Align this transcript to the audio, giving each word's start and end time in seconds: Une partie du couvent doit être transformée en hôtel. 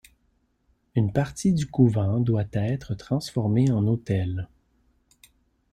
Une 0.95 1.13
partie 1.13 1.53
du 1.53 1.67
couvent 1.69 2.19
doit 2.19 2.45
être 2.53 2.95
transformée 2.95 3.69
en 3.71 3.85
hôtel. 3.85 4.49